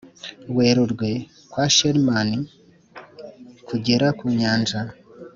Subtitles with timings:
[0.55, 1.09] werurwe
[1.51, 2.29] kwa sherman
[3.67, 4.79] kugera ku nyanja